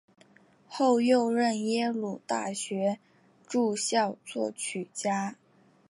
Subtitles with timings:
[0.67, 2.97] 后又任耶鲁大学
[3.45, 5.35] 驻校作曲家。